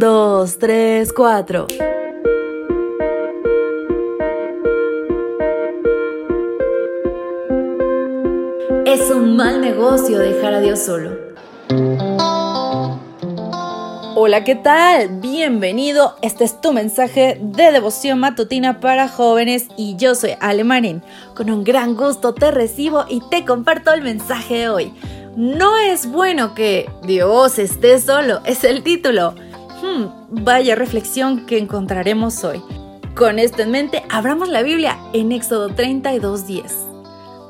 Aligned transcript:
dos, 0.00 0.56
tres, 0.58 1.12
cuatro. 1.12 1.66
Es 8.86 9.10
un 9.10 9.36
mal 9.36 9.60
negocio 9.60 10.18
dejar 10.18 10.54
a 10.54 10.60
Dios 10.60 10.78
solo. 10.78 11.10
Hola, 14.16 14.42
¿qué 14.42 14.54
tal? 14.54 15.08
Bienvenido. 15.20 16.16
Este 16.22 16.44
es 16.44 16.58
tu 16.62 16.72
mensaje 16.72 17.38
de 17.38 17.70
devoción 17.70 18.20
matutina 18.20 18.80
para 18.80 19.06
jóvenes 19.06 19.66
y 19.76 19.96
yo 19.96 20.14
soy 20.14 20.30
Ale 20.40 20.64
Con 21.34 21.50
un 21.50 21.62
gran 21.62 21.94
gusto 21.94 22.32
te 22.32 22.50
recibo 22.50 23.04
y 23.06 23.20
te 23.28 23.44
comparto 23.44 23.92
el 23.92 24.00
mensaje 24.00 24.60
de 24.60 24.68
hoy. 24.70 24.94
No 25.36 25.78
es 25.78 26.10
bueno 26.10 26.54
que 26.54 26.88
Dios 27.02 27.58
esté 27.58 28.00
solo, 28.00 28.40
es 28.46 28.64
el 28.64 28.82
título. 28.82 29.34
Vaya 30.30 30.74
reflexión 30.74 31.46
que 31.46 31.58
encontraremos 31.58 32.44
hoy. 32.44 32.62
Con 33.14 33.38
esto 33.38 33.62
en 33.62 33.70
mente, 33.70 34.02
abramos 34.08 34.48
la 34.48 34.62
Biblia 34.62 34.96
en 35.12 35.32
Éxodo 35.32 35.70
32:10. 35.70 36.72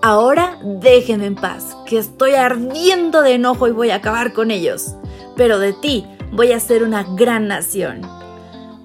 Ahora 0.03 0.59
déjenme 0.65 1.27
en 1.27 1.35
paz, 1.35 1.77
que 1.87 1.99
estoy 1.99 2.33
ardiendo 2.33 3.21
de 3.23 3.35
enojo 3.35 3.69
y 3.69 3.73
voy 3.73 3.91
a 3.91 3.97
acabar 3.97 4.33
con 4.33 4.51
ellos. 4.51 4.95
Pero 5.37 5.59
de 5.59 5.73
ti 5.75 6.07
voy 6.33 6.53
a 6.53 6.61
ser 6.61 6.83
una 6.83 7.03
gran 7.03 7.49
nación. 7.49 8.01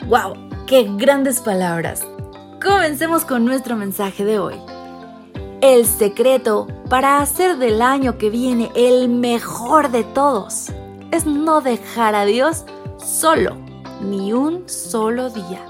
¡Wow! 0.08 0.34
¡Qué 0.68 0.90
grandes 0.98 1.40
palabras! 1.40 2.06
Comencemos 2.62 3.26
con 3.26 3.46
nuestro 3.46 3.76
mensaje 3.76 4.26
de 4.26 4.40
hoy. 4.40 4.56
El 5.62 5.86
secreto 5.86 6.68
para 6.90 7.20
hacer 7.20 7.58
del 7.58 7.82
año 7.82 8.18
que 8.18 8.30
viene 8.30 8.72
el 8.76 9.10
mejor 9.10 9.90
de 9.92 10.04
todos 10.04 10.72
es 11.12 11.26
no 11.26 11.62
dejar 11.62 12.14
a 12.14 12.26
Dios 12.26 12.66
solo, 13.06 13.58
ni 14.02 14.34
un 14.34 14.68
solo 14.68 15.30
día. 15.30 15.66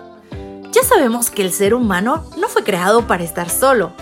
Ya 0.72 0.84
sabemos 0.84 1.30
que 1.30 1.42
el 1.42 1.52
ser 1.52 1.74
humano 1.74 2.26
no 2.38 2.48
fue 2.48 2.64
creado 2.64 3.08
para 3.08 3.24
estar 3.24 3.50
solo 3.50 3.94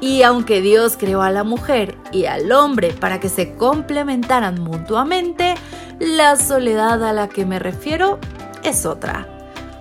y 0.00 0.22
aunque 0.22 0.60
Dios 0.60 0.96
creó 0.98 1.22
a 1.22 1.30
la 1.30 1.44
mujer 1.44 1.96
y 2.12 2.26
al 2.26 2.52
hombre 2.52 2.92
para 2.92 3.18
que 3.18 3.28
se 3.28 3.54
complementaran 3.54 4.60
mutuamente, 4.60 5.54
la 5.98 6.36
soledad 6.36 7.02
a 7.04 7.12
la 7.12 7.28
que 7.28 7.46
me 7.46 7.58
refiero 7.58 8.18
es 8.62 8.84
otra. 8.84 9.26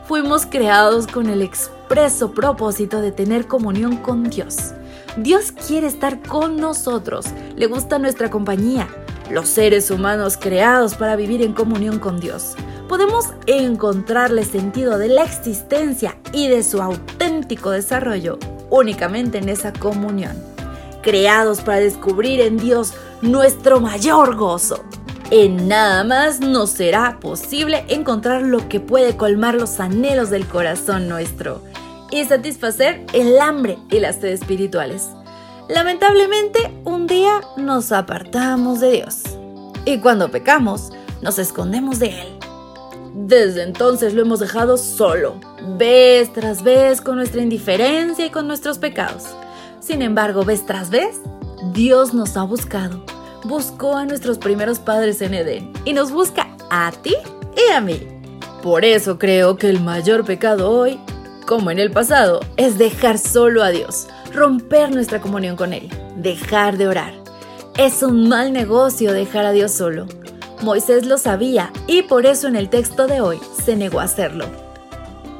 Fuimos 0.07 0.45
creados 0.45 1.07
con 1.07 1.29
el 1.29 1.41
expreso 1.41 2.31
propósito 2.31 3.01
de 3.01 3.11
tener 3.11 3.47
comunión 3.47 3.97
con 3.97 4.29
Dios. 4.29 4.73
Dios 5.17 5.51
quiere 5.51 5.88
estar 5.88 6.21
con 6.21 6.57
nosotros, 6.57 7.25
le 7.55 7.67
gusta 7.67 7.99
nuestra 7.99 8.29
compañía, 8.29 8.88
los 9.31 9.49
seres 9.49 9.89
humanos 9.91 10.38
creados 10.38 10.95
para 10.95 11.16
vivir 11.16 11.41
en 11.41 11.53
comunión 11.53 11.99
con 11.99 12.19
Dios. 12.19 12.55
Podemos 12.88 13.33
encontrarle 13.47 14.45
sentido 14.45 14.97
de 14.97 15.09
la 15.09 15.23
existencia 15.23 16.17
y 16.31 16.47
de 16.47 16.64
su 16.64 16.81
auténtico 16.81 17.72
desarrollo 17.72 18.38
únicamente 18.69 19.38
en 19.38 19.50
esa 19.50 19.73
comunión, 19.73 20.36
creados 21.02 21.61
para 21.61 21.80
descubrir 21.80 22.41
en 22.41 22.58
Dios 22.58 22.94
nuestro 23.22 23.80
mayor 23.80 24.36
gozo. 24.36 24.83
En 25.31 25.67
nada 25.67 26.03
más 26.03 26.39
nos 26.39 26.69
será 26.69 27.19
posible 27.19 27.83
encontrar 27.88 28.44
lo 28.44 28.69
que 28.69 28.80
puede 28.80 29.17
colmar 29.17 29.56
los 29.56 29.80
anhelos 29.80 30.30
del 30.30 30.47
corazón 30.47 31.08
nuestro 31.08 31.63
y 32.11 32.23
satisfacer 32.25 33.03
el 33.13 33.39
hambre 33.39 33.80
y 33.89 34.00
las 34.00 34.17
sed 34.17 34.30
espirituales. 34.30 35.09
Lamentablemente, 35.67 36.72
un 36.83 37.08
día 37.08 37.41
nos 37.58 37.91
apartamos 37.91 38.80
de 38.80 38.91
Dios 38.91 39.23
y 39.86 39.97
cuando 39.97 40.30
pecamos, 40.30 40.91
nos 41.22 41.39
escondemos 41.39 41.97
de 41.97 42.22
Él. 42.22 42.34
Desde 43.17 43.63
entonces 43.63 44.13
lo 44.13 44.23
hemos 44.23 44.41
dejado 44.41 44.77
solo, 44.77 45.39
vez 45.77 46.33
tras 46.33 46.63
vez, 46.63 46.99
con 46.99 47.16
nuestra 47.16 47.41
indiferencia 47.41 48.25
y 48.25 48.30
con 48.30 48.45
nuestros 48.45 48.77
pecados. 48.77 49.23
Sin 49.80 50.02
embargo, 50.02 50.44
vez 50.44 50.66
tras 50.66 50.89
vez, 50.89 51.22
Dios 51.72 52.13
nos 52.13 52.35
ha 52.35 52.44
buscado. 52.44 53.06
Buscó 53.45 53.95
a 53.95 54.06
nuestros 54.06 54.38
primeros 54.38 54.79
padres 54.79 55.22
en 55.22 55.34
Edén 55.34 55.72
y 55.85 55.94
nos 55.94 56.12
busca 56.12 56.50
a 56.69 56.91
ti 56.91 57.16
y 57.56 57.72
a 57.72 57.79
mí. 57.79 58.06
Por 58.62 58.84
eso 58.84 59.18
creo 59.18 59.56
que 59.56 59.69
el 59.69 59.79
mayor 59.79 60.25
pecado 60.25 60.69
hoy, 60.69 61.00
como 61.47 61.72
en 61.72 61.79
el 61.79 61.91
pasado, 61.91 62.41
es 62.57 62.78
dejar 62.78 63.18
solo 63.18 63.63
a 63.63 63.69
Dios, 63.69 64.07
romper 64.34 64.91
nuestra 64.94 65.22
comunión 65.22 65.56
con 65.56 65.72
Él, 65.72 65.89
dejar 66.18 66.75
de 66.75 66.89
orar. 66.89 67.13
Es 67.78 68.03
un 68.03 68.28
mal 68.28 68.51
negocio 68.51 69.13
dejar 69.13 69.45
a 69.45 69.51
Dios 69.53 69.72
solo. 69.72 70.06
Moisés 70.65 71.05
lo 71.05 71.19
sabía 71.19 71.71
y 71.85 72.01
por 72.01 72.25
eso 72.25 72.47
en 72.47 72.55
el 72.55 72.69
texto 72.69 73.05
de 73.05 73.21
hoy 73.21 73.39
se 73.63 73.75
negó 73.75 73.99
a 73.99 74.05
hacerlo. 74.05 74.45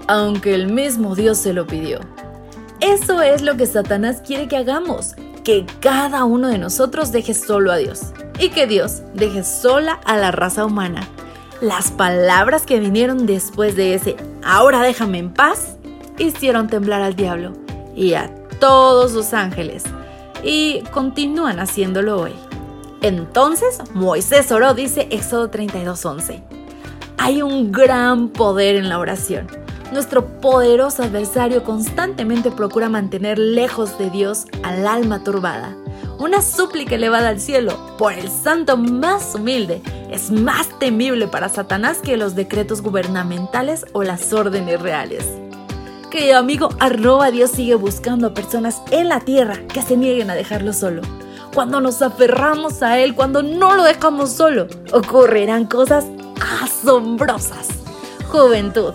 Aunque 0.08 0.54
el 0.54 0.72
mismo 0.72 1.16
Dios 1.16 1.40
se 1.40 1.52
lo 1.52 1.66
pidió. 1.66 2.00
Eso 2.80 3.24
es 3.24 3.42
lo 3.42 3.58
que 3.58 3.66
Satanás 3.66 4.22
quiere 4.24 4.48
que 4.48 4.56
hagamos, 4.56 5.16
que 5.44 5.66
cada 5.80 6.26
uno 6.26 6.48
de 6.50 6.60
nosotros 6.60 7.12
deje 7.12 7.34
solo 7.34 7.72
a 7.72 7.78
Dios 7.78 8.02
y 8.40 8.50
que 8.50 8.68
Dios 8.68 9.02
deje 9.16 9.44
sola 9.44 10.00
a 10.06 10.16
la 10.16 10.30
raza 10.30 10.64
humana. 10.64 11.08
Las 11.60 11.90
palabras 11.90 12.62
que 12.62 12.80
vinieron 12.80 13.26
después 13.26 13.76
de 13.76 13.96
ese 13.96 14.16
ahora 14.44 14.84
déjame 14.84 15.18
en 15.18 15.34
paz 15.34 15.78
hicieron 16.20 16.68
temblar 16.68 17.02
al 17.02 17.16
diablo 17.16 17.54
y 17.96 18.14
a 18.14 18.30
todos 18.60 19.14
los 19.14 19.34
ángeles 19.34 19.86
y 20.44 20.82
continúan 20.92 21.60
haciéndolo 21.60 22.22
hoy. 22.22 22.45
Entonces 23.06 23.84
Moisés 23.94 24.52
oró, 24.52 24.74
dice 24.74 25.08
Éxodo 25.12 25.52
32:11. 25.52 26.42
Hay 27.20 27.44
un 27.44 27.72
gran 27.72 28.30
poder 28.30 28.78
en 28.78 28.90
la 28.90 28.98
oración. 28.98 29.46
Nuestro 29.94 30.26
poderoso 30.42 31.04
adversario 31.04 31.64
constantemente 31.64 32.50
procura 32.50 32.90
mantener 32.90 33.38
lejos 33.38 34.00
de 34.00 34.10
Dios 34.10 34.46
al 34.64 34.88
alma 34.88 35.24
turbada. 35.24 35.78
Una 36.18 36.42
súplica 36.42 36.96
elevada 36.96 37.30
al 37.30 37.40
cielo 37.40 37.78
por 38.00 38.14
el 38.14 38.28
santo 38.28 38.76
más 38.76 39.36
humilde 39.36 39.84
es 40.10 40.32
más 40.32 40.68
temible 40.80 41.28
para 41.28 41.50
Satanás 41.50 42.00
que 42.00 42.18
los 42.18 42.34
decretos 42.34 42.82
gubernamentales 42.82 43.86
o 43.94 44.02
las 44.02 44.34
órdenes 44.34 44.82
reales. 44.82 45.28
Querido 46.10 46.40
amigo, 46.40 46.70
arroba 46.80 47.30
Dios 47.30 47.52
sigue 47.52 47.76
buscando 47.76 48.26
a 48.26 48.34
personas 48.34 48.82
en 48.90 49.10
la 49.10 49.20
tierra 49.20 49.60
que 49.72 49.84
se 49.84 49.96
nieguen 49.96 50.32
a 50.32 50.36
dejarlo 50.36 50.74
solo 50.74 51.04
cuando 51.56 51.80
nos 51.80 52.02
aferramos 52.02 52.84
a 52.84 53.00
Él, 53.00 53.16
cuando 53.16 53.42
no 53.42 53.76
lo 53.76 53.84
dejamos 53.84 54.32
solo, 54.32 54.68
ocurrirán 54.92 55.66
cosas 55.66 56.06
asombrosas. 56.62 57.70
Juventud, 58.28 58.94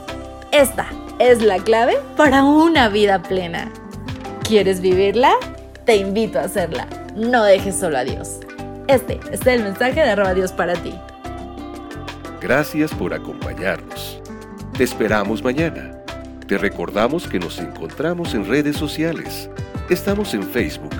esta 0.53 0.87
es 1.19 1.43
la 1.43 1.59
clave 1.59 1.99
para 2.19 2.45
una 2.45 2.91
vida 2.91 3.23
plena. 3.23 3.73
¿Quieres 4.43 4.83
vivirla? 4.83 5.33
Te 5.87 5.97
invito 5.97 6.39
a 6.39 6.43
hacerla. 6.43 6.87
No 7.17 7.45
dejes 7.45 7.77
solo 7.77 7.97
a 7.97 8.05
Dios. 8.05 8.41
Este 8.89 9.19
es 9.33 9.47
el 9.47 9.63
mensaje 9.63 9.95
de 9.95 10.11
arroba 10.11 10.35
Dios 10.35 10.53
para 10.53 10.75
ti. 10.75 10.93
Gracias 12.43 12.93
por 12.93 13.15
acompañarnos. 13.15 14.21
Te 14.77 14.85
esperamos 14.85 15.43
mañana. 15.43 15.93
Te 16.47 16.59
recordamos 16.59 17.27
que 17.27 17.39
nos 17.39 17.59
encontramos 17.59 18.35
en 18.35 18.47
redes 18.47 18.77
sociales. 18.77 19.49
Estamos 19.89 20.35
en 20.35 20.43
Facebook 20.43 21.00